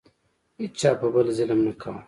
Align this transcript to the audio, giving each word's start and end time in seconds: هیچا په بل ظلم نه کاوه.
هیچا 0.59 0.91
په 0.99 1.07
بل 1.13 1.27
ظلم 1.37 1.59
نه 1.67 1.73
کاوه. 1.81 1.99